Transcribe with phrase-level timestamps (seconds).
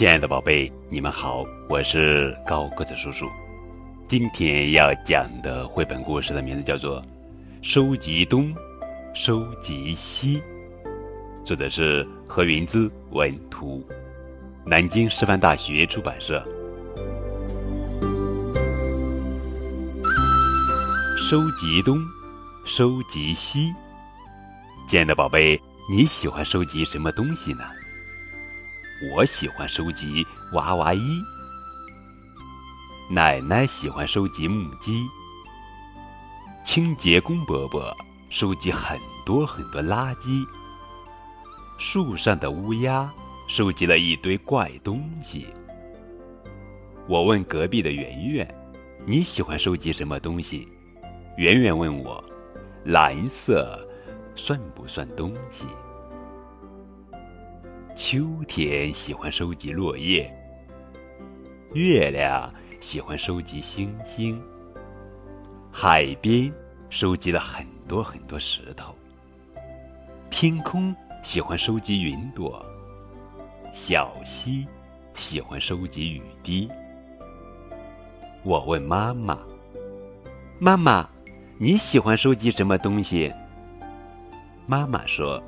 [0.00, 3.28] 亲爱的宝贝，你们好，我是高个子叔叔。
[4.08, 7.02] 今天要讲的绘本故事的名字叫做
[7.60, 8.50] 《收集东，
[9.14, 10.38] 收集西》，
[11.44, 13.86] 作者是何云姿文图，
[14.64, 16.42] 南京师范大学出版社。
[21.18, 21.98] 收集东，
[22.64, 23.70] 收集西。
[24.88, 25.60] 亲爱的宝贝，
[25.90, 27.64] 你喜欢收集什么东西呢？
[29.02, 31.22] 我喜欢收集娃娃衣，
[33.08, 35.08] 奶奶喜欢收集木屐，
[36.66, 37.96] 清洁工伯伯
[38.28, 40.46] 收集很多很多垃圾，
[41.78, 43.10] 树上的乌鸦
[43.48, 45.46] 收集了一堆怪东西。
[47.08, 48.54] 我问隔壁的圆圆
[49.06, 50.68] ：“你喜欢收集什么东西？”
[51.38, 52.22] 圆圆问我
[52.84, 53.80] ：“蓝色
[54.36, 55.64] 算不算东西？”
[58.02, 60.26] 秋天喜欢收集落叶，
[61.74, 64.42] 月亮喜欢收集星星，
[65.70, 66.50] 海边
[66.88, 68.94] 收集了很多很多石头，
[70.30, 72.64] 天空喜欢收集云朵，
[73.70, 74.66] 小溪
[75.12, 76.66] 喜欢收集雨滴。
[78.42, 79.38] 我问妈妈
[80.58, 81.06] ：“妈妈，
[81.58, 83.30] 你喜欢收集什么东西？”
[84.66, 85.40] 妈妈说：“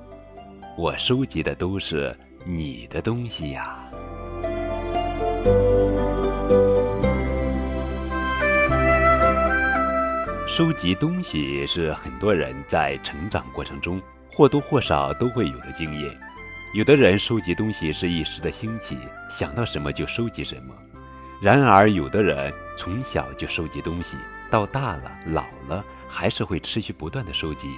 [0.76, 2.14] 我收集的都是。”
[2.44, 3.78] 你的东西呀，
[10.48, 16.18] 收集东西是很多人在成长过程中或多或少都会有的经验。
[16.74, 18.98] 有的人收集东西是一时的兴起，
[19.30, 20.74] 想到什么就收集什么；
[21.40, 24.16] 然而，有的人从小就收集东西，
[24.50, 27.68] 到大了、老了还是会持续不断的收集。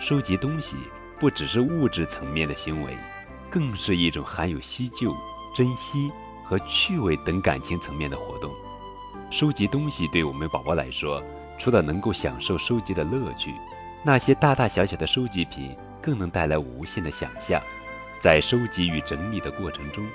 [0.00, 0.76] 收集东西
[1.18, 2.96] 不只是物质层面的行为。
[3.50, 5.14] 更是一种含有惜旧、
[5.54, 6.10] 珍惜
[6.44, 8.52] 和趣味等感情层面的活动。
[9.30, 11.22] 收集东西对我们宝宝来说，
[11.58, 13.52] 除了能够享受收集的乐趣，
[14.02, 17.60] 那些大大小小的收集品更能带来无限的想象。
[18.20, 20.06] 在收集与整理的过程中，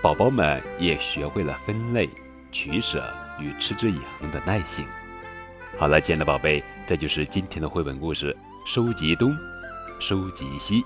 [0.00, 2.08] 宝宝们也学会了分类、
[2.50, 3.04] 取舍
[3.38, 4.86] 与持之以恒的耐性。
[5.78, 9.34] 好了，亲爱的宝贝，这就是今天的绘本故事：收集东，
[9.98, 10.82] 收集西。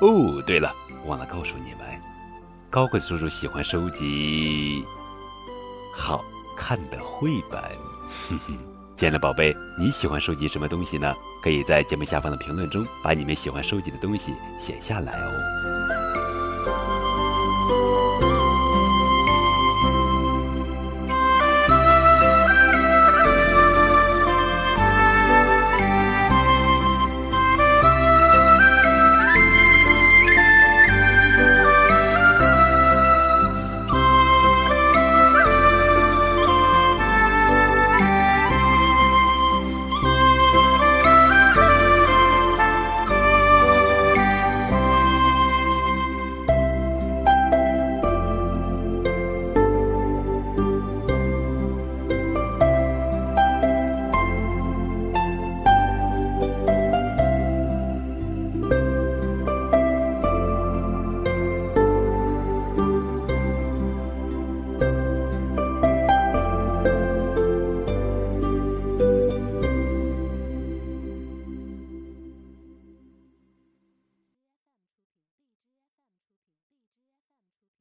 [0.00, 0.72] 哦，对了，
[1.06, 1.80] 忘了告诉你们，
[2.70, 4.84] 高贵叔叔喜欢收集
[5.92, 6.24] 好
[6.56, 7.60] 看的绘本。
[8.08, 8.56] 哼哼，
[8.96, 11.12] 亲爱的宝贝，你喜欢收集什么东西呢？
[11.42, 16.97] 可以在节目下方的评论中把你们喜欢收集的东西写下来哦。